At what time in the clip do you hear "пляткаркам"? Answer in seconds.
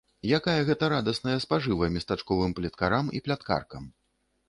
3.29-3.83